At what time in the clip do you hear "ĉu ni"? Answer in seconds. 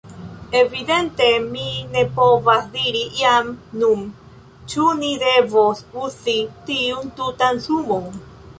4.73-5.11